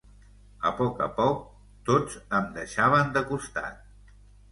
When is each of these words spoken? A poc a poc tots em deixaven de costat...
A 0.69 0.69
poc 0.77 1.01
a 1.07 1.09
poc 1.19 1.43
tots 1.89 2.15
em 2.39 2.47
deixaven 2.57 3.13
de 3.19 3.23
costat... 3.29 4.11